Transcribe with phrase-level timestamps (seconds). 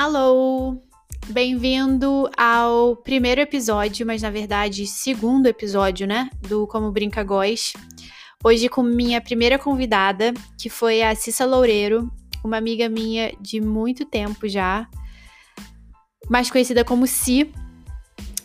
[0.00, 0.82] Alô!
[1.28, 6.30] Bem-vindo ao primeiro episódio, mas na verdade segundo episódio, né?
[6.40, 7.74] Do Como Brinca Góis.
[8.42, 12.10] Hoje com minha primeira convidada, que foi a Cissa Loureiro,
[12.42, 14.88] uma amiga minha de muito tempo já,
[16.30, 17.52] mais conhecida como Si,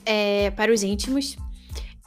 [0.06, 1.38] é, para os íntimos.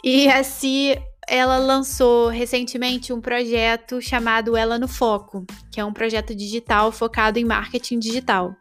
[0.04, 0.94] E a Si,
[1.26, 7.38] ela lançou recentemente um projeto chamado Ela no Foco, que é um projeto digital focado
[7.38, 8.54] em marketing digital.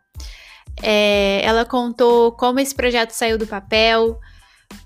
[0.82, 4.20] É, ela contou como esse projeto saiu do papel,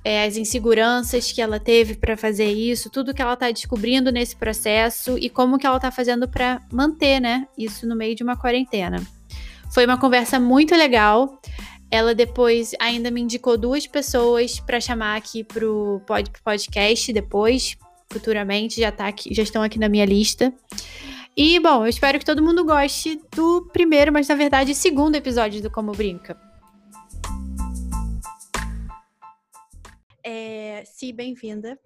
[0.04, 4.36] é, as inseguranças que ela teve para fazer isso, tudo que ela está descobrindo nesse
[4.36, 8.38] processo e como que ela está fazendo para manter, né, isso no meio de uma
[8.38, 9.02] quarentena.
[9.74, 11.40] Foi uma conversa muito legal.
[11.90, 16.02] Ela depois ainda me indicou duas pessoas para chamar aqui pro
[16.44, 17.78] podcast depois,
[18.12, 20.54] futuramente, já tá aqui, já estão aqui na minha lista.
[21.36, 25.62] E, bom, eu espero que todo mundo goste do primeiro, mas na verdade segundo episódio
[25.62, 26.38] do Como Brinca.
[30.22, 31.80] É, Si, bem-vinda.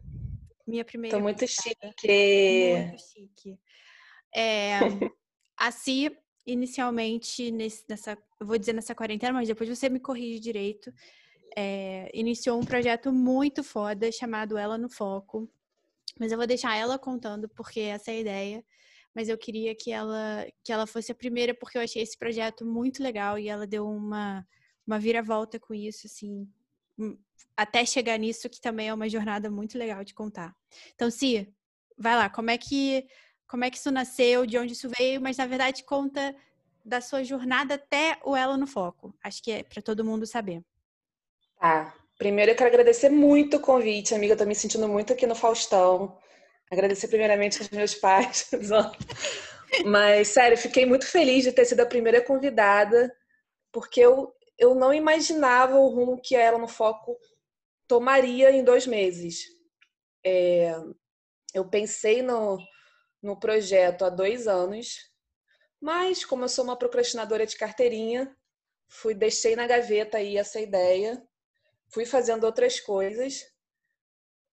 [0.65, 1.15] Minha primeira.
[1.15, 1.77] Tô muito chique.
[1.79, 3.59] Muito chique.
[4.33, 4.79] É,
[5.55, 6.11] a Si,
[6.43, 10.91] inicialmente, nesse, nessa, eu vou dizer nessa quarentena, mas depois você me corrige direito.
[11.55, 15.47] É, iniciou um projeto muito foda chamado Ela no Foco.
[16.19, 18.65] Mas eu vou deixar ela contando, porque essa é a ideia
[19.15, 22.65] mas eu queria que ela que ela fosse a primeira porque eu achei esse projeto
[22.65, 24.45] muito legal e ela deu uma
[24.85, 26.47] uma viravolta com isso assim
[26.99, 27.17] hum,
[27.55, 30.53] até chegar nisso que também é uma jornada muito legal de contar.
[30.93, 31.47] Então, Si,
[31.97, 33.07] vai lá, como é que
[33.47, 36.35] como é que isso nasceu, de onde isso veio, mas na verdade conta
[36.83, 39.13] da sua jornada até o Ela no Foco.
[39.23, 40.63] Acho que é para todo mundo saber.
[41.59, 41.93] Tá.
[42.17, 44.33] Primeiro eu quero agradecer muito o convite, amiga.
[44.33, 46.17] Eu tô me sentindo muito aqui no Faustão.
[46.71, 48.49] Agradecer primeiramente aos meus pais.
[49.85, 53.15] Mas, sério, fiquei muito feliz de ter sido a primeira convidada,
[53.71, 57.17] porque eu, eu não imaginava o rumo que ela no foco
[57.87, 59.45] tomaria em dois meses.
[60.23, 60.73] É,
[61.53, 62.57] eu pensei no,
[63.21, 65.11] no projeto há dois anos,
[65.79, 68.35] mas como eu sou uma procrastinadora de carteirinha,
[68.87, 71.21] fui deixei na gaveta aí essa ideia,
[71.89, 73.43] fui fazendo outras coisas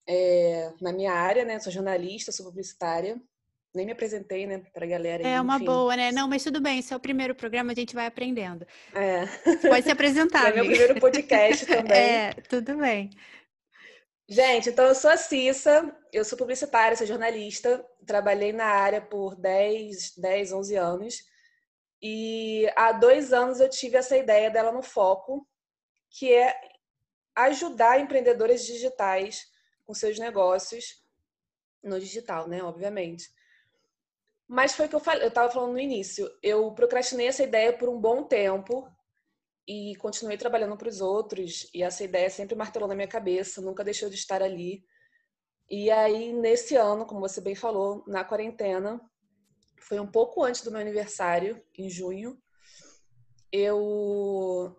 [0.09, 1.59] é, na minha área, né?
[1.59, 3.21] Sou jornalista, sou publicitária.
[3.75, 5.27] Nem me apresentei, né, pra galera.
[5.27, 6.13] É uma boa, né?
[6.13, 8.67] Não, mas tudo bem, esse é o primeiro programa, a gente vai aprendendo.
[8.95, 9.25] É.
[9.67, 10.51] pode se apresentar.
[10.51, 11.97] é meu primeiro podcast também.
[11.97, 13.09] É, tudo bem.
[14.29, 19.35] Gente, então eu sou a Cissa, eu sou publicitária, sou jornalista, trabalhei na área por
[19.37, 21.15] 10, 10, 11 anos.
[22.01, 25.47] E há dois anos eu tive essa ideia dela no foco,
[26.11, 26.55] que é
[27.35, 29.52] ajudar empreendedores digitais
[29.85, 31.03] com seus negócios
[31.83, 32.63] no digital, né?
[32.63, 33.29] Obviamente.
[34.49, 36.31] Mas foi o que eu falei, eu estava falando no início.
[36.43, 38.87] Eu procrastinei essa ideia por um bom tempo
[39.67, 41.69] e continuei trabalhando para os outros.
[41.75, 44.85] E essa ideia sempre martelou na minha cabeça, nunca deixou de estar ali.
[45.71, 49.01] E aí, nesse ano, como você bem falou, na quarentena,
[49.81, 52.39] foi um pouco antes do meu aniversário, em junho,
[53.51, 54.77] eu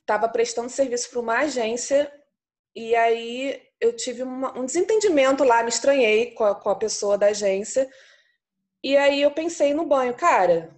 [0.00, 2.12] estava prestando serviço para uma agência
[2.74, 7.18] e aí eu tive uma, um desentendimento lá, me estranhei com a, com a pessoa
[7.18, 7.88] da agência.
[8.82, 10.74] E aí eu pensei no banho, cara,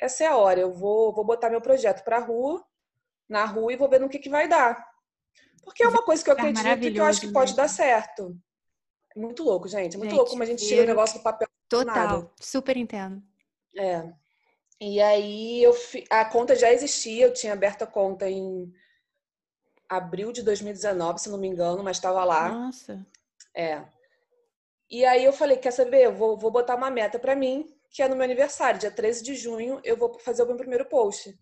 [0.00, 2.64] essa é a hora, eu vou, vou botar meu projeto pra rua,
[3.28, 4.86] na rua e vou ver no que, que vai dar.
[5.64, 8.36] Porque é uma coisa que eu acredito e que eu acho que pode dar certo.
[9.14, 9.96] É muito louco, gente.
[9.96, 11.48] É muito gente, louco como a gente tira o negócio do papel.
[11.68, 13.22] Total, super entendo.
[13.76, 14.10] É.
[14.80, 15.76] E aí eu
[16.08, 18.72] a conta já existia, eu tinha aberto a conta em
[19.88, 22.48] abril de 2019, se não me engano, mas estava lá.
[22.48, 23.04] Nossa.
[23.54, 23.84] É.
[24.90, 26.04] E aí eu falei, quer saber?
[26.04, 29.22] Eu vou, vou botar uma meta para mim, que é no meu aniversário, dia 13
[29.22, 31.38] de junho, eu vou fazer o meu primeiro post.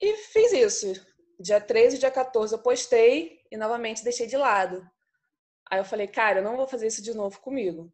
[0.00, 1.06] E fiz isso.
[1.38, 4.88] Dia 13 e dia 14 eu postei e novamente deixei de lado.
[5.70, 7.92] Aí eu falei, cara, eu não vou fazer isso de novo comigo.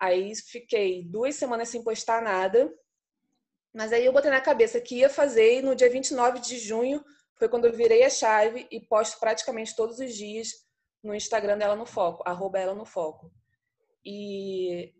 [0.00, 2.72] Aí fiquei duas semanas sem postar nada.
[3.74, 7.02] Mas aí eu botei na cabeça que ia fazer e no dia 29 de junho
[7.42, 10.50] foi quando eu virei a chave e posto praticamente todos os dias
[11.02, 13.32] no Instagram dela no foco, arroba ela no foco.
[14.04, 14.94] E,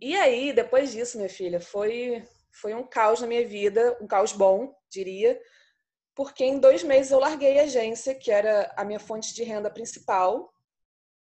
[0.00, 4.32] e aí, depois disso, minha filha, foi, foi um caos na minha vida, um caos
[4.32, 5.38] bom, diria,
[6.14, 9.70] porque em dois meses eu larguei a agência, que era a minha fonte de renda
[9.70, 10.50] principal,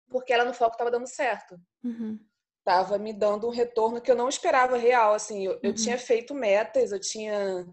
[0.09, 1.61] porque ela no foco estava dando certo.
[1.83, 2.17] Uhum.
[2.63, 5.61] Tava me dando um retorno que eu não esperava real, assim, eu, uhum.
[5.65, 7.67] eu tinha feito metas, eu tinha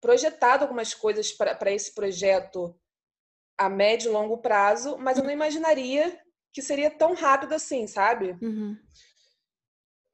[0.00, 2.74] projetado algumas coisas para esse projeto
[3.58, 6.18] a médio e longo prazo, mas eu não imaginaria
[6.52, 8.36] que seria tão rápido assim, sabe?
[8.42, 8.76] Uhum.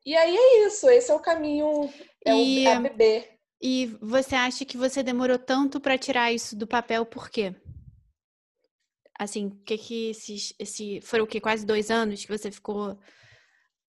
[0.04, 1.88] E aí é isso, esse é o caminho,
[2.24, 2.66] é e...
[2.66, 3.36] o.
[3.60, 7.54] E você acha que você demorou tanto para tirar isso do papel por quê?
[9.18, 12.98] Assim, que que esses, esse foram o que quase dois anos que você ficou?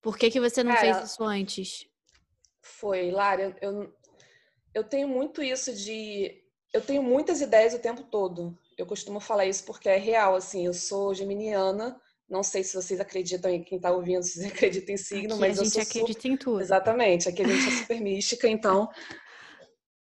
[0.02, 1.86] Por que que você não Cara, fez isso antes?
[2.62, 3.94] Foi, Lara, eu, eu
[4.84, 6.44] tenho muito isso de.
[6.74, 8.58] Eu tenho muitas ideias o tempo todo.
[8.78, 10.66] Eu costumo falar isso porque é real, assim.
[10.66, 12.00] Eu sou geminiana.
[12.30, 15.42] Não sei se vocês acreditam em quem está ouvindo, se vocês acreditam em signo, Aqui
[15.42, 16.28] mas a eu gente sou acredita super...
[16.30, 16.62] em tudo.
[16.62, 18.90] Exatamente, aqui a gente é super mística, então.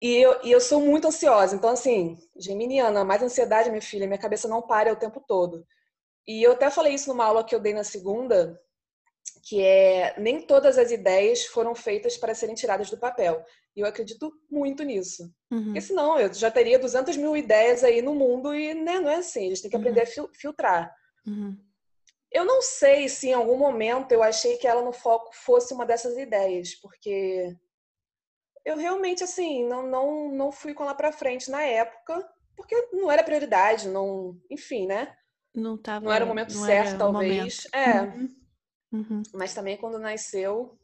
[0.00, 1.55] E eu, e eu sou muito ansiosa.
[1.55, 5.67] Então, assim, geminiana, mais ansiedade, minha filha, minha cabeça não para o tempo todo.
[6.27, 8.59] E eu até falei isso numa aula que eu dei na segunda,
[9.46, 13.44] que é nem todas as ideias foram feitas para serem tiradas do papel.
[13.76, 15.25] E eu acredito muito nisso.
[15.50, 19.11] Uhum, Porque senão eu já teria 200 mil ideias aí no mundo e né, não
[19.11, 19.46] é assim.
[19.46, 19.82] A gente tem que Uhum.
[19.82, 20.94] aprender a fil- filtrar.
[21.26, 21.56] uhum,
[22.31, 25.87] Eu não sei se em algum momento eu achei que ela no foco fosse uma
[25.87, 27.55] dessas ideias, porque
[28.64, 32.26] eu realmente assim não não não fui com ela para frente na época,
[32.56, 35.14] porque não era prioridade, não, enfim, né?
[35.55, 37.64] Não tava, Não era o momento certo, talvez.
[37.64, 37.75] momento.
[37.75, 38.29] É, Uhum,
[38.94, 39.23] uhum.
[39.35, 40.79] mas também quando nasceu,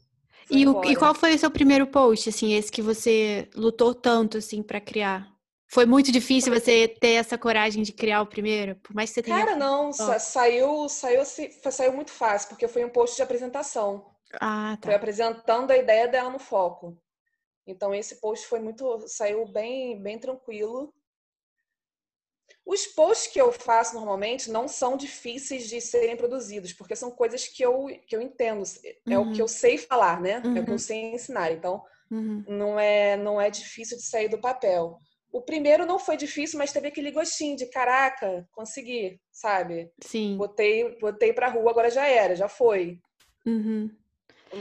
[0.47, 3.95] foi E, o- e qual foi o seu primeiro post, assim, esse que você lutou
[3.95, 5.29] tanto, assim, para criar?
[5.73, 8.75] Foi muito difícil você ter essa coragem de criar o primeiro?
[8.77, 9.45] Por mais que você tenha...
[9.45, 13.23] Cara, não, sa- saiu, saiu, assim, foi- saiu muito fácil, porque foi um post de
[13.23, 14.05] apresentação.
[14.41, 14.97] Ah, Foi tá.
[14.97, 16.97] apresentando a ideia dela no foco.
[17.67, 20.93] Então esse post foi muito, saiu bem, bem tranquilo.
[22.65, 27.47] Os posts que eu faço normalmente não são difíceis de serem produzidos, porque são coisas
[27.49, 28.63] que eu, que eu entendo.
[29.09, 29.33] É o Uhum.
[29.33, 30.43] que eu sei falar, né?
[30.45, 30.67] É o que Uhum.
[30.71, 31.51] eu sei ensinar.
[31.53, 32.45] Então Uhum.
[32.47, 34.99] não é, não é difícil de sair do papel.
[35.33, 39.91] O primeiro não foi difícil, mas teve aquele gostinho de caraca, consegui, sabe?
[40.05, 40.37] Sim.
[40.37, 42.99] Botei, botei pra rua, agora já era, já foi.
[43.47, 43.91] Uhum.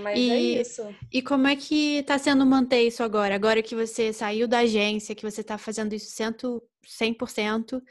[0.03, 0.95] Mas é E- isso.
[1.11, 3.33] E como é que tá sendo manter isso agora?
[3.33, 7.81] Agora que você saiu da agência, que você tá fazendo isso 100%, 100%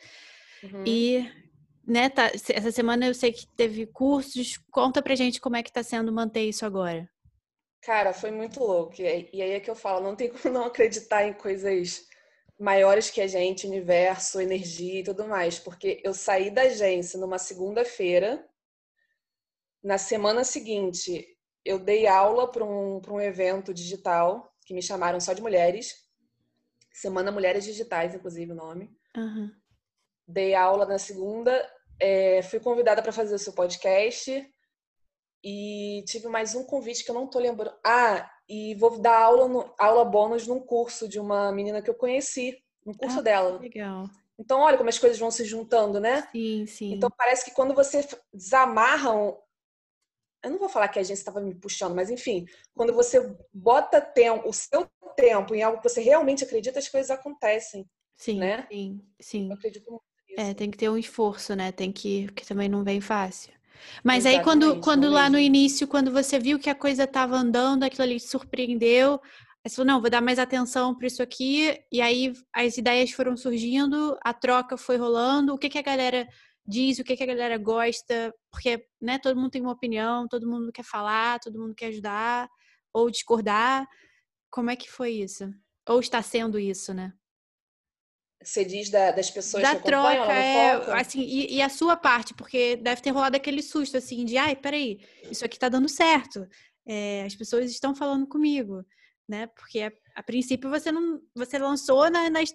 [0.63, 0.85] Uhum.
[0.87, 1.31] e,
[1.87, 4.59] né, tá, essa semana eu sei que teve cursos.
[4.71, 7.09] Conta pra gente como é que tá sendo manter isso agora.
[7.81, 9.01] Cara, foi muito louco.
[9.01, 12.07] E aí é que eu falo, não tem como não acreditar em coisas
[12.59, 15.59] maiores que a gente, universo, energia e tudo mais.
[15.59, 18.45] Porque eu saí da agência numa segunda-feira.
[19.83, 21.27] Na semana seguinte,
[21.65, 26.08] eu dei aula para um, para um evento digital que me chamaram só de mulheres.
[26.93, 28.91] Semana Mulheres Digitais, inclusive o nome.
[29.17, 29.51] Aham.
[30.27, 31.53] Dei aula na segunda,
[32.01, 34.47] é, fui convidada para fazer o seu podcast
[35.43, 37.77] e tive mais um convite que eu não tô lembrando.
[37.85, 41.95] Ah, e vou dar aula, no- aula bônus num curso de uma menina que eu
[41.95, 43.59] conheci, no curso Ah, dela.
[43.59, 44.05] Legal.
[44.39, 46.29] Então, olha como as coisas vão se juntando, né?
[46.33, 46.93] Sim, sim.
[46.93, 49.37] Então, parece que quando você desamarra um...
[50.45, 54.01] Eu não vou falar que a gente estava me puxando, mas enfim, quando você bota
[54.01, 54.89] tempo, o seu
[55.19, 57.85] tempo em algo que você realmente acredita, as coisas acontecem.
[58.17, 58.67] sim, né?
[58.71, 59.49] sim, sim.
[59.49, 60.41] Eu acredito muito nisso.
[60.41, 61.73] É, tem que ter um esforço, né?
[61.73, 63.53] Tem que, que também não vem fácil.
[64.05, 67.37] Mas aí quando, Exatamente, quando lá no início, quando você viu que a coisa estava
[67.37, 69.21] andando, aquilo ali te surpreendeu,
[69.65, 73.11] aí você falou, não, vou dar mais atenção para isso aqui, e aí as ideias
[73.11, 76.29] foram surgindo, a troca foi rolando, o que que a galera
[76.67, 80.49] diz, o que que a galera gosta, porque, né, todo mundo tem uma opinião, todo
[80.49, 82.49] mundo quer falar, todo mundo quer ajudar,
[82.93, 83.87] ou discordar.
[84.51, 85.53] Como é que foi isso?
[85.89, 87.13] Ou está sendo isso, né?
[88.43, 92.33] Você diz da- das pessoas da que troca, é, assim, e, e a sua parte,
[92.35, 96.47] porque deve ter rolado aquele susto, assim, de, ai, peraí, isso aqui tá dando certo,
[96.87, 98.87] é, as pessoas estão falando comigo,
[99.29, 102.55] né, porque a, a princípio você não, você lançou na, nas,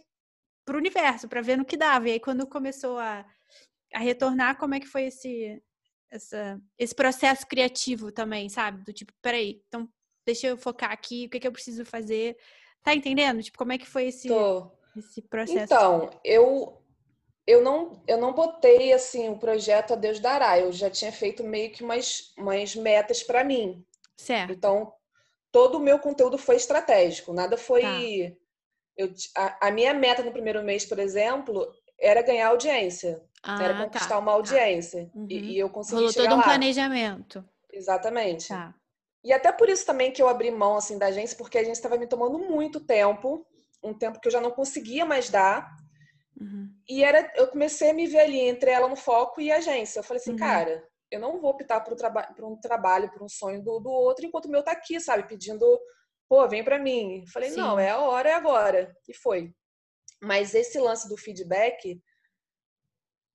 [0.66, 3.26] pro universo, para ver no que dava, e aí quando começou a,
[3.94, 5.62] a retornar, como é que foi esse,
[6.10, 9.90] essa, esse processo criativo também, sabe, do tipo, peraí, então
[10.26, 12.38] deixa eu focar aqui, o que que eu preciso fazer,
[12.84, 13.42] tá entendendo?
[13.44, 14.72] Tipo, como é que foi esse, Tô.
[14.98, 15.64] esse processo?
[15.64, 16.80] Então, eu
[17.46, 20.60] eu não eu não botei assim o projeto a Deus dará.
[20.60, 23.86] Eu já tinha feito meio que umas umas metas para mim.
[24.18, 24.52] Certo.
[24.54, 24.94] Então,
[25.52, 27.34] todo o meu conteúdo foi estratégico.
[27.34, 28.00] Nada foi Tá.
[28.98, 31.68] eu a, a minha meta no primeiro mês, por exemplo,
[32.00, 33.22] era ganhar audiência.
[33.46, 34.20] era Ah, conquistar tá.
[34.20, 35.10] uma audiência.
[35.14, 35.28] Uhum.
[35.30, 36.44] E, e eu consegui Rolou todo um lá.
[36.44, 37.44] planejamento.
[37.72, 38.48] Exatamente.
[38.48, 38.74] Tá.
[39.24, 41.80] E até por isso também que eu abri mão assim da agência, porque a agência
[41.80, 43.46] estava me tomando muito tempo,
[43.82, 45.70] um tempo que eu já não conseguia mais dar.
[46.40, 46.70] Uhum.
[46.90, 50.00] E era, eu comecei a me ver ali entre ela no foco e a agência.
[50.00, 50.38] Eu falei assim, Uhum.
[50.38, 53.90] cara, eu não vou optar por, traba por um trabalho, por um sonho do, do
[53.90, 55.28] outro, enquanto o meu tá aqui, sabe?
[55.28, 55.66] Pedindo,
[56.28, 57.22] pô, vem pra mim.
[57.22, 57.58] Eu falei, Sim.
[57.58, 58.94] não, é a hora, é agora.
[59.08, 59.54] E foi.
[60.22, 62.02] Mas esse lance do feedback,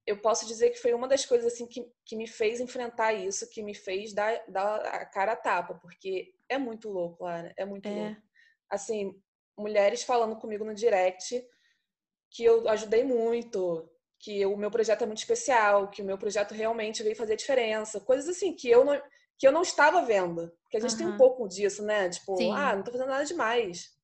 [0.08, 3.48] eu posso dizer que foi uma das coisas assim que, que me fez enfrentar isso,
[3.50, 7.64] que me fez dar, dar a cara a tapa, porque é muito louco, Lara, é
[7.64, 7.94] muito É.
[7.94, 8.22] louco.
[8.70, 9.14] Assim,
[9.56, 11.44] mulheres falando comigo no direct
[12.30, 13.88] que eu ajudei muito,
[14.18, 18.00] que o meu projeto é muito especial, que o meu projeto realmente veio fazer diferença,
[18.00, 19.00] coisas assim que eu não
[19.38, 20.50] que eu não estava vendo.
[20.62, 20.98] Porque a gente uhum.
[20.98, 22.08] tem um pouco disso, né?
[22.08, 22.52] Tipo, Sim.
[22.52, 23.96] ah, não tô fazendo nada demais.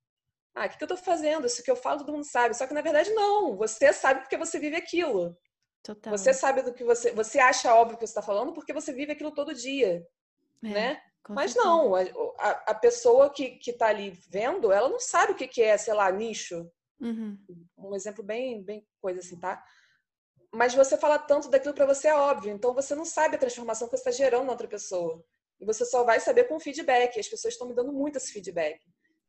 [0.55, 1.45] Ah, o que, que eu tô fazendo?
[1.45, 2.57] Isso que eu falo, todo mundo sabe.
[2.57, 3.57] Só que na verdade não.
[3.57, 5.37] Você sabe porque você vive aquilo.
[5.85, 6.17] Total.
[6.17, 7.13] Você sabe do que você.
[7.13, 10.05] Você acha óbvio que você está falando porque você vive aquilo todo dia.
[10.65, 11.03] É, né?
[11.29, 15.47] Mas não, a, a, pessoa que, que tá ali vendo, ela não sabe o que,
[15.47, 16.71] que é, sei lá, nicho.
[17.01, 17.39] Uhum.
[17.79, 19.63] Um exemplo bem, bem coisa assim, tá?
[20.53, 23.89] Mas você fala tanto daquilo para você é óbvio, então você não sabe a transformação
[23.89, 25.23] que você está gerando na outra pessoa.
[25.61, 27.19] E você só vai saber com feedback.
[27.19, 28.81] As pessoas estão me dando muito esse feedback.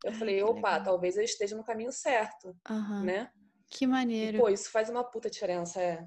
[0.04, 0.84] Eu Ai, falei, opa, legal.
[0.84, 3.04] talvez eu esteja no caminho certo, uhum.
[3.04, 3.30] né?
[3.70, 4.38] Que maneiro.
[4.38, 6.06] E, pô, isso faz uma puta diferença, é.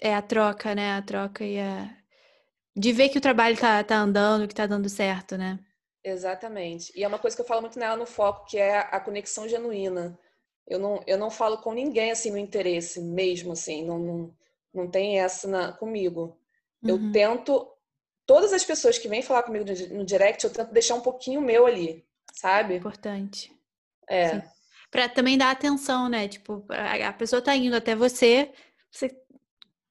[0.00, 0.94] É a troca, né?
[0.96, 1.94] A troca e a...
[2.76, 5.58] De ver que o trabalho tá, tá andando, que tá dando certo, né?
[6.02, 6.92] Exatamente.
[6.96, 9.48] E é uma coisa que eu falo muito nela no foco, que é a conexão
[9.48, 10.18] genuína.
[10.66, 13.84] Eu não, eu não falo com ninguém assim no interesse mesmo, assim.
[13.84, 14.34] Não, não,
[14.72, 16.38] não tem essa na, comigo.
[16.82, 17.12] Eu uhum.
[17.12, 17.70] tento
[18.24, 21.66] todas as pessoas que vêm falar comigo no direct, eu tento deixar um pouquinho meu
[21.66, 22.76] ali, sabe?
[22.76, 23.52] Importante.
[24.08, 24.42] É.
[24.90, 26.28] Para também dar atenção, né?
[26.28, 28.52] Tipo, a pessoa tá indo até você,
[28.90, 29.10] você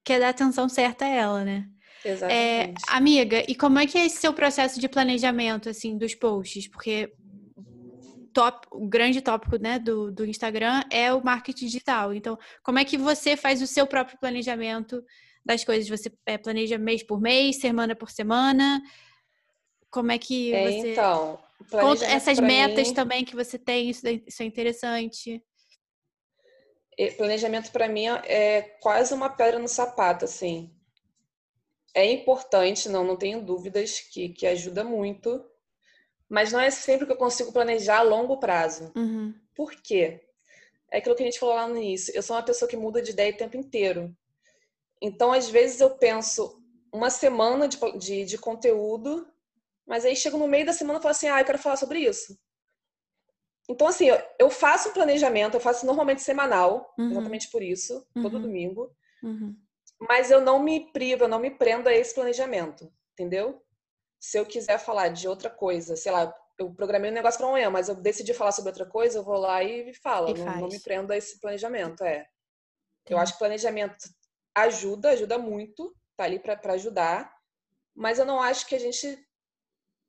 [0.04, 1.68] quer dar atenção certa a ela, né?
[2.04, 2.34] É, Exatamente.
[2.34, 6.66] É, amiga, e como é que é esse seu processo de planejamento, assim, dos posts?
[6.68, 7.12] Porque
[8.32, 12.14] top, o grande tópico né, do, do Instagram é o marketing digital.
[12.14, 15.04] Então, como é que você faz o seu próprio planejamento
[15.44, 15.88] das coisas?
[15.88, 18.80] Você é, planeja mês por mês, semana por semana?
[19.90, 20.92] Como é que é, você.
[20.92, 21.38] Então,
[22.04, 22.94] essas metas mim...
[22.94, 25.42] também que você tem, isso, isso é interessante.
[27.16, 30.70] Planejamento para mim é quase uma pedra no sapato, assim.
[31.94, 35.44] É importante, não, não tenho dúvidas que, que ajuda muito,
[36.28, 38.92] mas não é sempre que eu consigo planejar a longo prazo.
[38.94, 39.34] Uhum.
[39.54, 40.20] Por quê?
[40.90, 42.14] É aquilo que a gente falou lá no início.
[42.14, 44.14] Eu sou uma pessoa que muda de ideia o tempo inteiro.
[45.00, 49.26] Então, às vezes, eu penso uma semana de, de, de conteúdo,
[49.86, 52.00] mas aí chego no meio da semana e falo assim: ah, eu quero falar sobre
[52.00, 52.38] isso.
[53.70, 57.12] Então, assim, eu faço um planejamento, eu faço normalmente semanal, uhum.
[57.12, 58.22] exatamente por isso, uhum.
[58.22, 58.92] todo domingo.
[59.22, 59.56] Uhum.
[60.00, 63.62] Mas eu não me privo, eu não me prendo a esse planejamento, entendeu?
[64.18, 67.70] Se eu quiser falar de outra coisa, sei lá, eu programei um negócio para amanhã,
[67.70, 70.30] mas eu decidi falar sobre outra coisa, eu vou lá e falo.
[70.30, 72.26] E não, não, me prendo a esse planejamento, é.
[73.08, 73.96] Eu acho que planejamento
[74.52, 77.32] ajuda, ajuda muito, tá ali para ajudar,
[77.94, 79.16] mas eu não acho que a gente,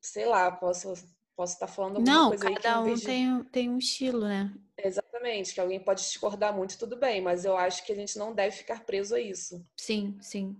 [0.01, 0.93] sei lá, posso
[1.35, 4.53] posso estar falando alguma não, coisa aí que cada um tem, tem um estilo, né?
[4.77, 8.33] Exatamente, que alguém pode discordar muito, tudo bem, mas eu acho que a gente não
[8.33, 9.65] deve ficar preso a isso.
[9.77, 10.55] Sim, sim.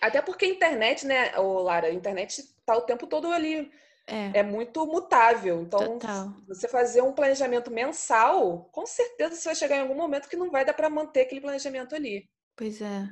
[0.00, 3.70] Até porque a internet, né, ô Lara, a internet tá o tempo todo ali.
[4.06, 5.62] É, é muito mutável.
[5.62, 6.34] Então, Total.
[6.48, 10.50] você fazer um planejamento mensal, com certeza você vai chegar em algum momento que não
[10.50, 12.28] vai dar para manter aquele planejamento ali.
[12.56, 13.08] Pois é.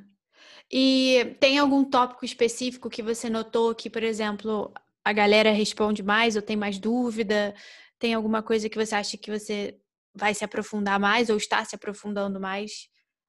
[0.70, 4.72] E tem algum tópico específico que você notou que, por exemplo,
[5.04, 7.54] a galera responde mais ou tem mais dúvida?
[7.98, 9.78] Tem alguma coisa que você acha que você
[10.14, 12.88] vai se aprofundar mais ou está se aprofundando mais?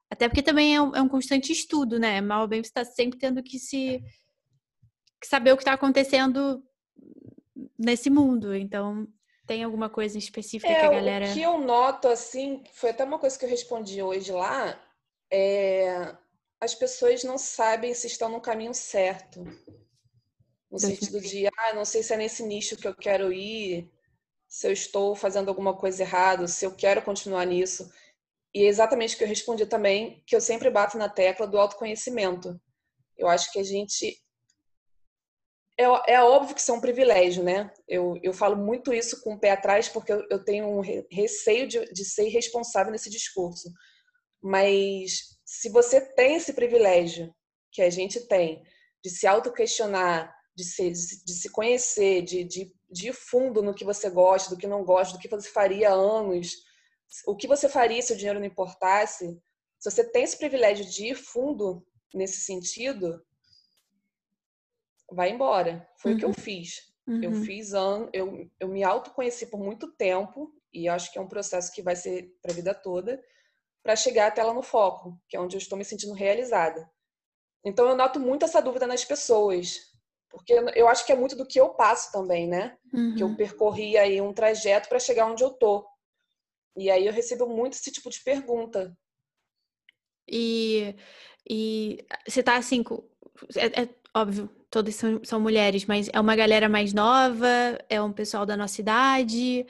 [0.10, 2.20] Até porque também é um, é um constante estudo, né?
[2.20, 4.02] Mal ou bem você está sempre tendo que se
[5.22, 6.64] que saber o que está acontecendo
[7.78, 8.56] nesse mundo.
[8.56, 9.08] Então,
[9.46, 11.30] tem alguma coisa específica é, que a galera.
[11.30, 14.82] O que eu noto, assim, foi até uma coisa que eu respondi hoje lá,
[15.32, 16.16] é,
[16.60, 19.44] as pessoas não sabem se estão no caminho certo.
[20.72, 23.92] No sentido de, ah, não sei se é nesse nicho que eu quero ir,
[24.48, 27.92] se eu estou fazendo alguma coisa errada, se eu quero continuar nisso.
[28.54, 31.58] E é exatamente o que eu respondi também, que eu sempre bato na tecla do
[31.58, 32.60] autoconhecimento.
[33.18, 34.18] Eu acho que a gente.
[35.78, 37.72] É, é óbvio que isso é um privilégio, né?
[37.88, 41.68] Eu, eu falo muito isso com o pé atrás, porque eu, eu tenho um receio
[41.68, 43.70] de, de ser irresponsável nesse discurso.
[44.42, 47.34] Mas se você tem esse privilégio
[47.72, 48.64] que a gente tem
[49.04, 53.84] de se auto-questionar, de se, de se conhecer, de, de, de ir fundo no que
[53.84, 56.52] você gosta, do que não gosta, do que você faria há anos,
[57.26, 59.28] o que você faria se o dinheiro não importasse,
[59.80, 63.24] se você tem esse privilégio de ir fundo nesse sentido,
[65.12, 65.88] vai embora.
[65.98, 66.18] Foi uhum.
[66.18, 66.36] o que eu uhum.
[66.36, 66.92] fiz.
[67.08, 67.24] Uhum.
[67.24, 71.28] Eu fiz ano, eu, eu me autoconheci por muito tempo, e acho que é um
[71.28, 73.22] processo que vai ser para a vida toda
[73.84, 76.88] para chegar até lá no foco, que é onde eu estou me sentindo realizada.
[77.66, 79.91] Então eu noto muito essa dúvida nas pessoas,
[80.32, 82.78] porque eu acho que é muito do que eu passo também, né?
[82.94, 83.16] Uhum.
[83.16, 83.36] Que eu uhum.
[83.36, 85.86] percorri aí um trajeto para chegar onde eu tô.
[86.78, 88.96] E aí eu recebo muito esse tipo de pergunta.
[90.28, 90.96] E,
[91.50, 92.84] e você tá assim,
[93.58, 98.14] é, é óbvio, todas são, são mulheres, mas é uma galera mais nova, é um
[98.14, 99.66] pessoal da nossa idade.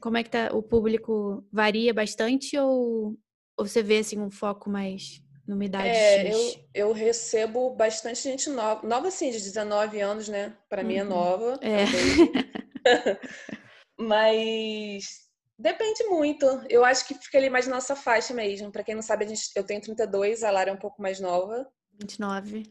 [0.00, 0.50] Como é que tá?
[0.52, 3.16] O público varia bastante ou,
[3.56, 6.58] ou você vê assim um foco mais numa idade é, X?
[6.74, 10.56] Eu, eu recebo bastante gente nova, nova assim, de 19 anos, né?
[10.68, 10.88] Para uhum.
[10.88, 11.08] mim é uhum.
[11.08, 11.60] nova.
[11.62, 11.84] É.
[13.98, 15.28] Mas
[15.58, 16.46] depende muito.
[16.68, 18.72] Eu acho que fica ali mais na nossa faixa mesmo.
[18.72, 21.20] Para quem não sabe, a gente, eu tenho 32, a Lara é um pouco mais
[21.20, 21.68] nova.
[22.00, 22.64] 29.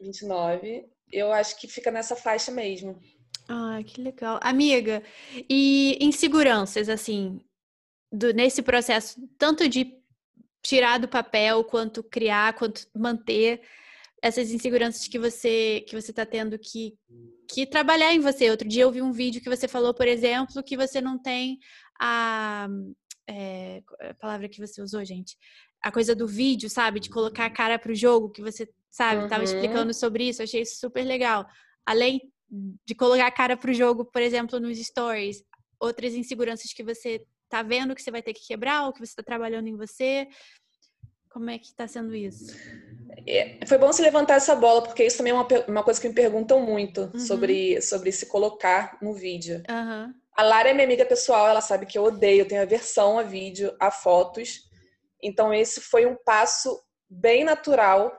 [0.00, 0.86] 29.
[1.10, 2.98] Eu acho que fica nessa faixa mesmo.
[3.48, 4.40] Ah, que legal.
[4.42, 5.02] Amiga,
[5.48, 7.40] e inseguranças, assim,
[8.10, 10.01] do, nesse processo, tanto de
[10.62, 13.60] tirar do papel, quanto criar, quanto manter
[14.22, 16.94] essas inseguranças que você que você está tendo que,
[17.50, 18.50] que trabalhar em você.
[18.50, 21.58] Outro dia eu vi um vídeo que você falou, por exemplo, que você não tem
[22.00, 22.68] a,
[23.28, 25.36] é, a palavra que você usou, gente,
[25.82, 29.24] a coisa do vídeo, sabe, de colocar a cara para o jogo, que você sabe,
[29.24, 29.50] estava uhum.
[29.50, 30.42] explicando sobre isso.
[30.42, 31.44] Achei isso super legal.
[31.84, 32.20] Além
[32.86, 35.42] de colocar a cara para o jogo, por exemplo, nos stories,
[35.80, 39.12] outras inseguranças que você tá vendo que você vai ter que quebrar ou que você
[39.12, 40.26] está trabalhando em você.
[41.30, 42.56] Como é que está sendo isso?
[43.26, 46.08] É, foi bom se levantar essa bola, porque isso também é uma, uma coisa que
[46.08, 47.20] me perguntam muito uhum.
[47.20, 49.62] sobre, sobre se colocar no vídeo.
[49.68, 50.14] Uhum.
[50.34, 53.22] A Lara é minha amiga pessoal, ela sabe que eu odeio, eu tenho aversão a
[53.22, 54.62] vídeo, a fotos.
[55.22, 58.10] Então, esse foi um passo bem natural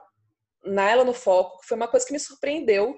[0.64, 2.96] na Ela no Foco, que foi uma coisa que me surpreendeu,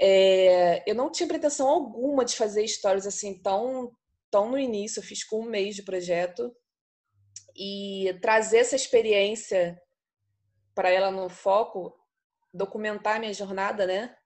[0.00, 3.92] é, eu não tinha pretensão alguma de fazer histórias assim tão,
[4.32, 4.98] tão no início.
[4.98, 6.52] Eu fiz com um mês de projeto.
[7.54, 9.80] E trazer essa experiência
[10.74, 11.94] para ela no foco,
[12.52, 14.16] documentar minha jornada, né?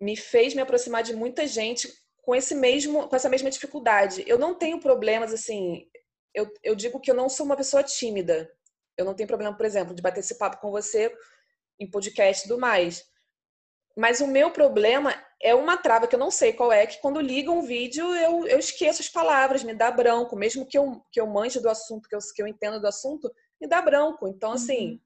[0.00, 1.88] Me fez me aproximar de muita gente
[2.20, 4.24] com esse mesmo com essa mesma dificuldade.
[4.26, 5.88] Eu não tenho problemas assim,
[6.34, 8.50] eu, eu digo que eu não sou uma pessoa tímida.
[8.96, 11.14] Eu não tenho problema, por exemplo, de bater esse papo com você
[11.78, 13.04] em podcast e tudo mais.
[13.96, 17.20] Mas o meu problema é uma trava que eu não sei qual é, que quando
[17.20, 21.20] liga um vídeo eu, eu esqueço as palavras, me dá branco, mesmo que eu, que
[21.20, 24.28] eu manje do assunto, que eu, que eu entenda do assunto, me dá branco.
[24.28, 25.00] Então, assim, uhum.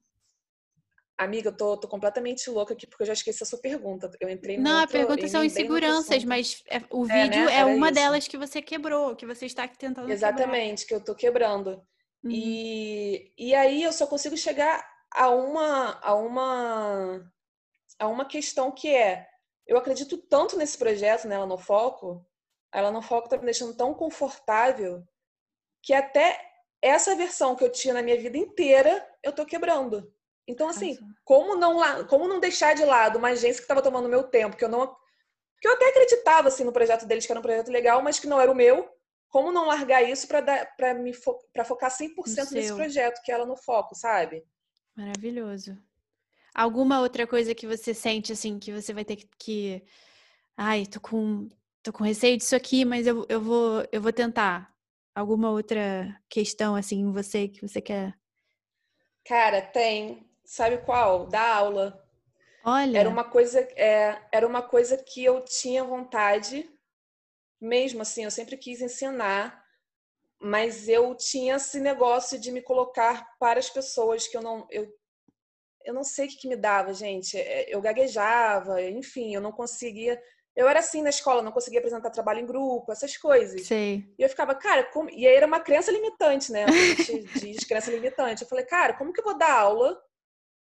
[1.17, 4.11] amiga, eu tô, tô completamente louca aqui porque eu já esqueci a sua pergunta.
[4.21, 7.59] Eu entrei Não, a pergunta são inseguranças, mas é, o vídeo é, né?
[7.61, 7.95] é uma isso.
[7.95, 10.87] delas que você quebrou, que você está tentando Exatamente, quebrar.
[10.87, 11.83] que eu tô quebrando.
[12.23, 12.31] Uhum.
[12.31, 17.33] E, e aí eu só consigo chegar a uma, a uma
[17.99, 19.27] a uma questão que é:
[19.67, 22.25] eu acredito tanto nesse projeto, nela né, no foco,
[22.73, 25.03] ela no foco está me deixando tão confortável
[25.83, 26.41] que até
[26.81, 30.13] essa versão que eu tinha na minha vida inteira eu tô quebrando.
[30.49, 34.23] Então, assim, como não, como não deixar de lado uma agência que estava tomando meu
[34.23, 34.95] tempo, que eu não.
[35.61, 38.29] que eu até acreditava assim, no projeto deles, que era um projeto legal, mas que
[38.29, 38.89] não era o meu.
[39.29, 43.45] Como não largar isso para me fo pra focar 100% nesse projeto, que é ela
[43.45, 44.45] no foco, sabe?
[44.95, 45.77] Maravilhoso.
[46.57, 49.85] Alguma outra coisa que você sente, assim, que você vai ter que.
[50.57, 51.51] Ai, tô com,
[51.83, 54.75] tô com receio disso aqui, mas eu, eu, vou, eu vou tentar.
[55.15, 58.19] Alguma outra questão, assim, em você que você quer?
[59.27, 60.27] Cara, tem.
[60.47, 61.27] Sabe qual?
[61.27, 62.03] Da aula.
[62.65, 63.01] Olha.
[63.01, 66.67] Era uma coisa, é, era uma coisa que eu tinha vontade,
[67.61, 69.63] mesmo assim, eu sempre quis ensinar,
[70.41, 74.91] mas eu tinha esse negócio de me colocar para as pessoas que eu não, eu
[75.87, 77.39] eu não sei o que, que me dava, gente.
[77.39, 80.21] É, eu gaguejava, enfim, eu não conseguia.
[80.55, 83.67] Eu era assim na escola, não conseguia apresentar trabalho em grupo, essas coisas.
[83.67, 84.05] Sei.
[84.19, 85.09] E eu ficava, cara, como...
[85.11, 86.65] e aí era uma crença limitante, né?
[86.65, 88.43] A gente diz crença limitante.
[88.43, 89.97] Eu falei, cara, como que eu vou dar aula,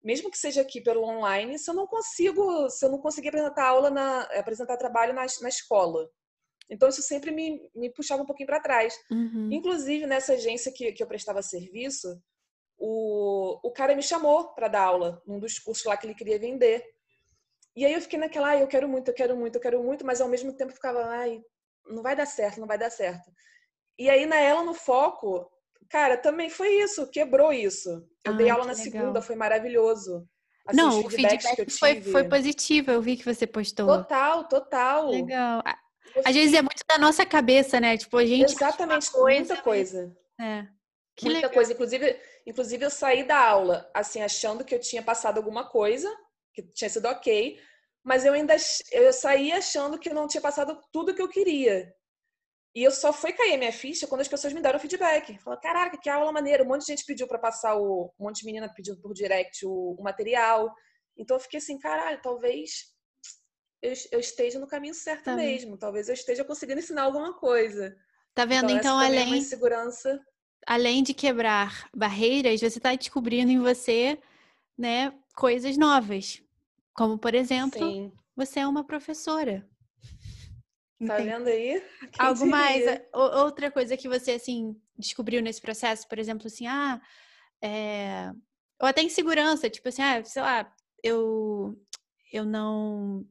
[0.02, 3.66] mesmo que seja aqui pelo online, se eu não consigo, se eu não conseguir apresentar
[3.66, 6.10] aula na, apresentar trabalho na, na escola?
[6.68, 8.94] Então isso sempre me, me puxava um pouquinho para trás.
[9.10, 9.50] Uhum.
[9.52, 12.18] Inclusive nessa agência que, que eu prestava serviço,
[12.84, 16.36] o, o cara me chamou para dar aula num dos cursos lá que ele queria
[16.36, 16.84] vender.
[17.76, 20.04] E aí eu fiquei naquela, ai, eu quero muito, eu quero muito, eu quero muito,
[20.04, 21.40] mas ao mesmo tempo ficava, ai,
[21.86, 23.30] não vai dar certo, não vai dar certo.
[23.96, 25.48] E aí na ela no foco,
[25.88, 28.04] cara, também foi isso, quebrou isso.
[28.24, 28.84] Eu dei aula na legal.
[28.84, 30.28] segunda, foi maravilhoso.
[30.66, 33.86] Assim, não, o feedback foi, foi positivo, eu vi que você postou.
[33.86, 35.08] Total, total.
[35.08, 35.62] Legal.
[36.24, 37.96] Às vezes é muito da nossa cabeça, né?
[37.96, 38.52] Tipo, a gente.
[38.52, 40.16] Exatamente, coisa, muita coisa.
[40.40, 40.66] É.
[41.16, 41.52] Que muita legal.
[41.52, 41.72] coisa.
[41.72, 46.10] Inclusive, inclusive, eu saí da aula, assim, achando que eu tinha passado alguma coisa,
[46.54, 47.58] que tinha sido ok,
[48.04, 48.56] mas eu ainda
[48.90, 51.94] eu saí achando que eu não tinha passado tudo que eu queria.
[52.74, 55.38] E eu só fui cair a minha ficha quando as pessoas me deram feedback.
[55.38, 56.64] Falaram, caraca, que aula maneira.
[56.64, 58.12] Um monte de gente pediu para passar o.
[58.18, 60.74] Um monte de menina pediu por direct o, o material.
[61.16, 62.86] Então eu fiquei assim, caralho, talvez
[63.82, 65.76] eu, eu esteja no caminho certo tá mesmo.
[65.76, 67.94] Talvez eu esteja conseguindo ensinar alguma coisa.
[68.34, 68.64] Tá vendo?
[68.64, 69.20] Então, então além.
[69.20, 70.18] É uma insegurança
[70.66, 74.18] além de quebrar barreiras, você está descobrindo em você,
[74.76, 76.42] né, coisas novas.
[76.94, 78.12] Como, por exemplo, Sim.
[78.36, 79.66] você é uma professora.
[81.06, 81.82] Tá vendo aí?
[82.12, 82.50] Quem Algo diria?
[82.50, 83.00] mais?
[83.12, 87.00] Outra coisa que você, assim, descobriu nesse processo, por exemplo, assim, ah,
[87.60, 88.30] é...
[88.80, 90.72] ou até insegurança, tipo assim, ah, sei lá,
[91.02, 91.76] eu,
[92.32, 93.26] eu não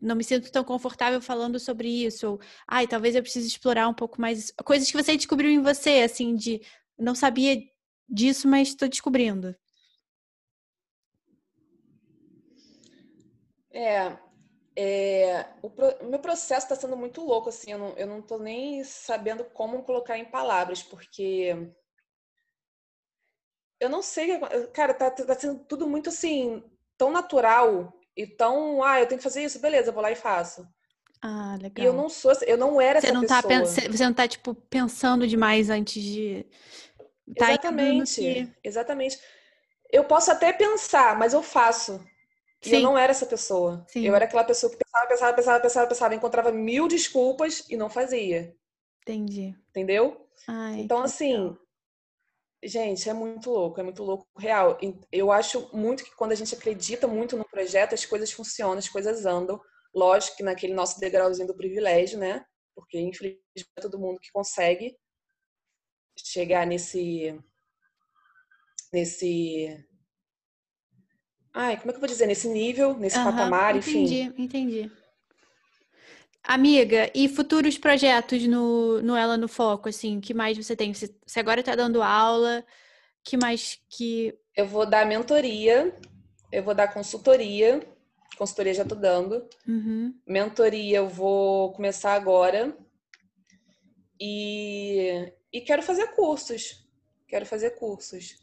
[0.00, 3.94] não me sinto tão confortável falando sobre isso, ou, ai, talvez eu precise explorar um
[3.94, 6.60] pouco mais coisas que você descobriu em você, assim, de
[6.98, 7.60] não sabia
[8.08, 9.54] disso, mas estou descobrindo.
[13.72, 14.16] É,
[14.76, 18.38] é o, pro, meu processo está sendo muito louco, assim, eu não, eu não tô
[18.38, 21.54] nem sabendo como colocar em palavras, porque
[23.78, 24.38] eu não sei,
[24.72, 26.62] cara, tá, tá sendo tudo muito assim,
[26.98, 30.68] tão natural e tão, ah, eu tenho que fazer isso, beleza, vou lá e faço.
[31.22, 31.84] Ah, legal.
[31.84, 33.42] E eu não sou, eu não era você essa não pessoa.
[33.42, 33.58] Tá,
[33.90, 36.46] você não tá, tipo, pensando demais antes de...
[37.36, 38.52] Tá exatamente, que...
[38.64, 39.18] exatamente.
[39.90, 41.98] Eu posso até pensar, mas eu faço.
[42.60, 42.70] Sim.
[42.70, 43.84] E eu não era essa pessoa.
[43.88, 44.04] Sim.
[44.04, 47.88] Eu era aquela pessoa que pensava, pensava, pensava, pensava, pensava, encontrava mil desculpas e não
[47.88, 48.54] fazia.
[49.02, 49.54] Entendi.
[49.70, 50.26] Entendeu?
[50.46, 51.58] Ai, então, assim, legal.
[52.62, 54.78] Gente, é muito louco, é muito louco, real.
[55.10, 58.88] Eu acho muito que quando a gente acredita muito no projeto, as coisas funcionam, as
[58.88, 59.60] coisas andam.
[59.94, 62.44] Lógico que naquele nosso degrauzinho do privilégio, né?
[62.74, 63.42] Porque, infelizmente,
[63.76, 64.96] é todo mundo que consegue
[66.16, 67.38] chegar nesse.
[68.92, 69.84] nesse
[71.52, 72.26] Ai, como é que eu vou dizer?
[72.26, 74.24] Nesse nível, nesse uhum, patamar, entendi, enfim.
[74.24, 74.99] Entendi, entendi.
[76.42, 80.92] Amiga, e futuros projetos no, no Ela no Foco, assim, o que mais você tem?
[80.92, 82.64] Você, você agora está dando aula,
[83.22, 84.34] que mais que...
[84.56, 85.94] Eu vou dar mentoria,
[86.50, 87.86] eu vou dar consultoria,
[88.36, 89.46] consultoria já tô dando.
[89.68, 90.14] Uhum.
[90.26, 92.76] Mentoria eu vou começar agora.
[94.18, 96.86] E, e quero fazer cursos,
[97.28, 98.36] quero fazer cursos.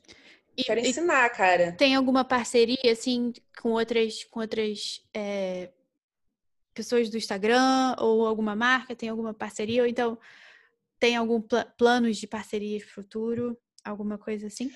[0.57, 1.73] E, Quero ensinar, cara.
[1.73, 3.31] Tem alguma parceria, assim,
[3.61, 5.69] com outras, com outras é,
[6.77, 8.95] pessoas do Instagram ou alguma marca?
[8.95, 9.81] Tem alguma parceria?
[9.81, 10.17] Ou então
[10.99, 13.57] tem algum pl planos de parceria futuro?
[13.83, 14.71] Alguma coisa assim?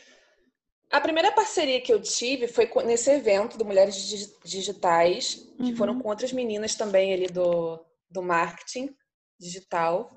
[0.90, 3.96] A primeira parceria que eu tive foi nesse evento do Mulheres
[4.44, 5.76] Digitais, que uhum.
[5.78, 8.94] foram com outras meninas também ali do, do marketing
[9.40, 10.10] digital,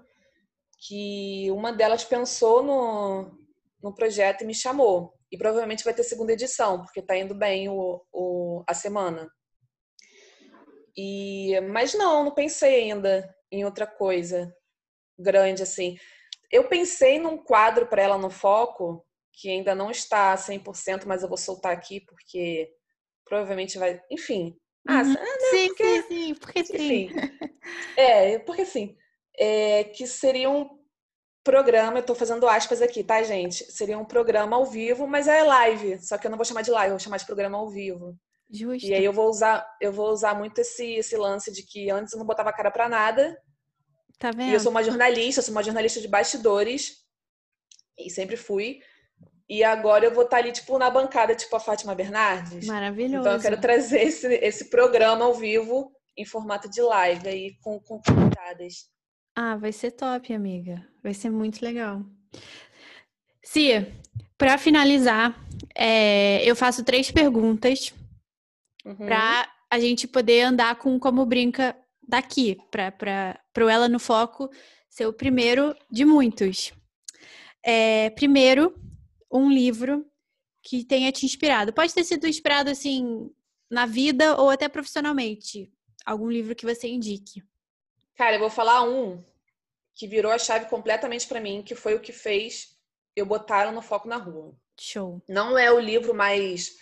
[0.86, 3.30] que uma delas pensou no,
[3.80, 5.14] no projeto e me chamou.
[5.30, 9.28] E provavelmente vai ter segunda edição, porque está indo bem o, o, a semana.
[10.96, 14.54] E, mas não, não pensei ainda em outra coisa
[15.18, 15.96] grande assim.
[16.50, 21.28] Eu pensei num quadro para ela no foco, que ainda não está 100%, mas eu
[21.28, 22.70] vou soltar aqui porque
[23.24, 24.00] provavelmente vai.
[24.10, 24.56] Enfim.
[24.86, 25.14] Ah, uhum.
[25.18, 27.08] ah não, sim, porque, sim, sim, porque enfim.
[27.08, 27.10] sim.
[27.96, 28.96] É, porque sim.
[29.38, 30.78] É, que seriam
[31.42, 33.70] programa, eu tô fazendo aspas aqui, tá, gente?
[33.70, 36.70] Seria um programa ao vivo, mas é live, só que eu não vou chamar de
[36.70, 38.18] live, eu vou chamar de programa ao vivo.
[38.50, 38.86] Justo.
[38.86, 42.12] E aí eu vou usar, eu vou usar muito esse, esse lance de que antes
[42.12, 43.36] eu não botava cara para nada.
[44.18, 44.50] Tá vendo?
[44.50, 47.04] E eu sou uma jornalista, sou uma jornalista de bastidores.
[47.98, 48.80] E sempre fui.
[49.48, 52.66] E agora eu vou estar tá ali, tipo, na bancada, tipo a Fátima Bernardes.
[52.66, 53.20] Maravilhoso.
[53.20, 57.78] Então eu quero trazer esse, esse programa ao vivo em formato de live aí com,
[57.80, 58.86] com convidadas.
[59.36, 60.86] Ah, vai ser top, amiga.
[61.02, 62.02] Vai ser muito legal.
[63.42, 63.92] Cia,
[64.38, 65.38] para finalizar,
[65.74, 67.92] é, eu faço três perguntas
[68.84, 68.96] uhum.
[68.96, 74.50] para a gente poder andar com como brinca daqui, para o Ela no Foco
[74.88, 76.72] ser o primeiro de muitos.
[77.62, 78.74] É, primeiro,
[79.30, 80.06] um livro
[80.62, 81.72] que tenha te inspirado.
[81.72, 83.30] Pode ter sido inspirado assim
[83.70, 85.72] na vida ou até profissionalmente.
[86.06, 87.42] Algum livro que você indique.
[88.14, 89.24] Cara, eu vou falar um
[89.94, 92.76] que virou a chave completamente para mim, que foi o que fez
[93.16, 94.54] eu botar no foco na rua.
[94.78, 95.22] Show.
[95.28, 96.78] Não é o livro mais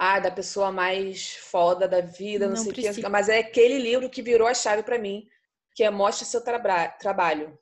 [0.00, 3.78] ah, da pessoa mais foda da vida, não, não sei o que, mas é aquele
[3.78, 5.26] livro que virou a chave para mim,
[5.74, 7.58] que é Mostre seu tra trabalho.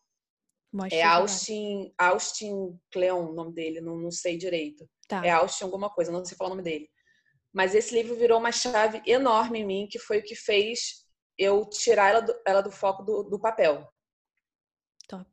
[0.70, 4.86] Mostre é Austin, Austin Cleon, o nome dele, não, não sei direito.
[5.08, 5.24] Tá.
[5.24, 6.90] É Austin alguma coisa, não sei falar o nome dele.
[7.54, 11.06] Mas esse livro virou uma chave enorme em mim, que foi o que fez
[11.38, 13.88] eu tirar ela do, ela do foco do, do papel.
[15.08, 15.26] Top.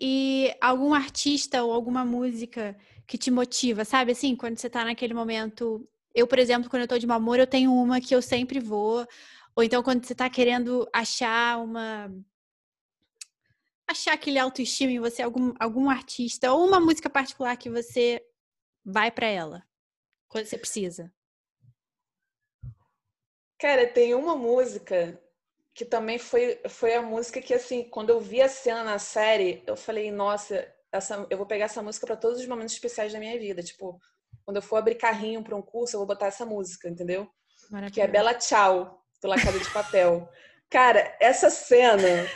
[0.00, 2.74] E algum artista ou alguma música
[3.12, 4.12] que te motiva, sabe?
[4.12, 5.86] Assim, quando você tá naquele momento.
[6.14, 8.58] Eu, por exemplo, quando eu tô de mau humor, eu tenho uma que eu sempre
[8.58, 9.06] vou.
[9.54, 12.10] Ou então, quando você tá querendo achar uma.
[13.86, 18.24] Achar aquele autoestima em você, algum, algum artista, ou uma música particular que você
[18.82, 19.62] vai para ela,
[20.26, 21.12] quando você precisa.
[23.58, 25.20] Cara, tem uma música
[25.74, 29.62] que também foi, foi a música que, assim, quando eu vi a cena na série,
[29.66, 33.18] eu falei, nossa, essa, eu vou pegar essa música para todos os momentos especiais da
[33.18, 33.62] minha vida.
[33.62, 33.98] Tipo,
[34.44, 37.28] quando eu for abrir carrinho para um curso, eu vou botar essa música, entendeu?
[37.92, 40.28] Que é Bela Tchau, do La Casa de Papel.
[40.68, 42.26] Cara, essa cena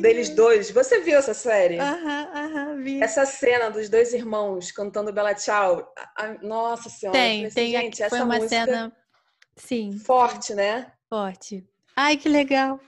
[0.00, 1.78] deles dois, você viu essa série?
[1.78, 1.78] Deles dois, você viu essa série?
[1.78, 3.02] Aham, aham, vi.
[3.02, 5.92] Essa cena dos dois irmãos cantando Bela Tchau.
[6.42, 7.18] Nossa Senhora.
[7.18, 7.70] Tem, assim, tem.
[7.72, 8.94] Gente, foi uma cena.
[9.56, 9.98] Sim.
[9.98, 10.92] Forte, né?
[11.08, 11.66] Forte.
[11.96, 12.78] Ai, que legal.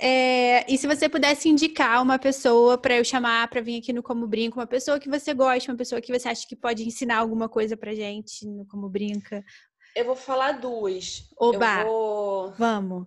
[0.00, 4.02] É, e se você pudesse indicar uma pessoa para eu chamar para vir aqui no
[4.02, 7.18] Como Brinca, uma pessoa que você gosta, uma pessoa que você acha que pode ensinar
[7.18, 9.44] alguma coisa pra gente no Como Brinca.
[9.94, 11.28] Eu vou falar duas.
[11.38, 11.80] Oba!
[11.80, 12.52] Eu vou...
[12.58, 13.06] Vamos.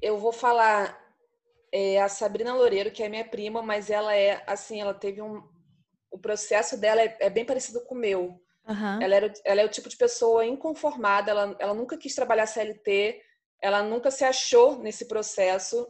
[0.00, 0.98] Eu vou falar
[1.72, 5.42] é, a Sabrina Loureiro, que é minha prima, mas ela é assim, ela teve um.
[6.10, 8.40] O processo dela é, é bem parecido com o meu.
[8.66, 9.02] Uhum.
[9.02, 13.20] Ela, era, ela é o tipo de pessoa inconformada, ela, ela nunca quis trabalhar CLT,
[13.60, 15.86] ela nunca se achou nesse processo.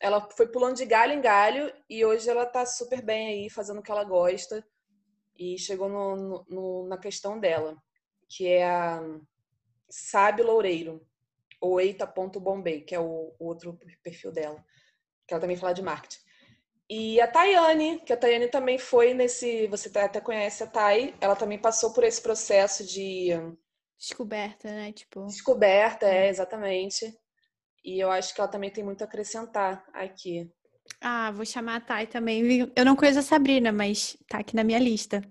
[0.00, 3.80] Ela foi pulando de galho em galho e hoje ela tá super bem aí, fazendo
[3.80, 4.66] o que ela gosta.
[5.38, 7.76] E chegou no, no, na questão dela,
[8.28, 9.00] que é a
[9.88, 11.06] Sabe Loureiro,
[11.60, 14.64] ou Eita.bombay, que é o, o outro perfil dela,
[15.26, 16.26] que ela também fala de marketing.
[16.88, 19.66] E a Tayane, que a Tayane também foi nesse.
[19.66, 23.30] Você até conhece a Tay, ela também passou por esse processo de.
[23.98, 24.92] Descoberta, né?
[24.92, 25.26] Tipo.
[25.26, 27.12] Descoberta, é, exatamente.
[27.84, 30.50] E eu acho que ela também tem muito a acrescentar aqui.
[31.00, 32.70] Ah, vou chamar a Thay também.
[32.74, 35.22] Eu não conheço a Sabrina, mas tá aqui na minha lista.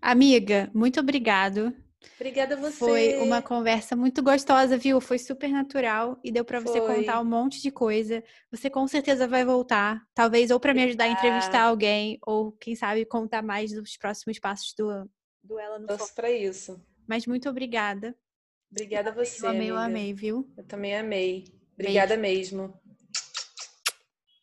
[0.00, 1.74] Amiga, muito obrigado.
[2.16, 2.76] Obrigada a você.
[2.76, 5.00] Foi uma conversa muito gostosa, viu?
[5.00, 8.22] Foi super natural e deu para você contar um monte de coisa.
[8.50, 12.76] Você com certeza vai voltar, talvez ou para me ajudar a entrevistar alguém ou quem
[12.76, 15.08] sabe contar mais dos próximos passos do
[15.42, 16.80] do ela no Torço para isso.
[17.06, 18.14] Mas muito obrigada.
[18.70, 19.44] Obrigada a você.
[19.44, 20.48] Eu amei, eu amei, viu?
[20.56, 21.44] Eu também amei.
[21.74, 22.22] Obrigada Beijo.
[22.22, 22.83] mesmo.